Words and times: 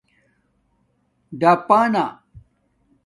ڈپݳنہ 1.39 2.05